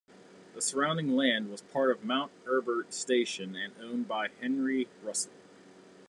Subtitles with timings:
[0.55, 5.31] The surrounding land was part of Mount Herbert station and owned by Henry Russell.